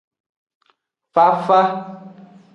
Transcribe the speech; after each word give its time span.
Fafa. 1.13 1.61